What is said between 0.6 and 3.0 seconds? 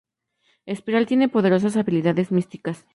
Espiral tiene poderosas habilidades místicas.